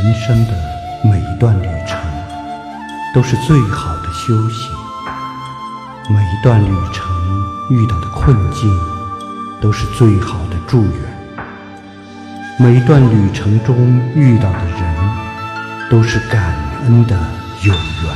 [0.00, 0.52] 人生的
[1.02, 1.98] 每一段旅程
[3.12, 4.70] 都是最好的修行
[6.08, 7.04] 每一段旅程
[7.68, 8.70] 遇到的困境
[9.60, 10.92] 都是最好的祝愿
[12.60, 13.76] 每一段旅程中
[14.14, 16.54] 遇到的人都是感
[16.84, 17.18] 恩的
[17.64, 18.07] 有缘